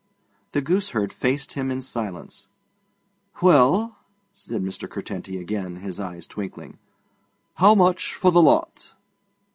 [0.53, 2.47] The gooseherd faced him in silence.
[3.39, 3.99] 'Well,'
[4.33, 4.89] said Mr.
[4.89, 6.79] Curtenty again, his eyes twinkling,
[7.57, 8.95] 'how much for the lot?'